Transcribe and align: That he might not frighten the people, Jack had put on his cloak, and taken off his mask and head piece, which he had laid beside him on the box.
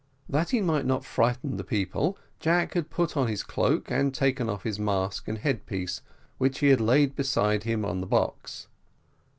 That 0.27 0.49
he 0.49 0.61
might 0.61 0.87
not 0.87 1.05
frighten 1.05 1.57
the 1.57 1.63
people, 1.63 2.17
Jack 2.39 2.73
had 2.73 2.89
put 2.89 3.15
on 3.15 3.27
his 3.27 3.43
cloak, 3.43 3.91
and 3.91 4.11
taken 4.11 4.49
off 4.49 4.63
his 4.63 4.79
mask 4.79 5.27
and 5.27 5.37
head 5.37 5.67
piece, 5.67 6.01
which 6.39 6.57
he 6.57 6.69
had 6.69 6.81
laid 6.81 7.15
beside 7.15 7.65
him 7.65 7.85
on 7.85 8.01
the 8.01 8.07
box. 8.07 8.65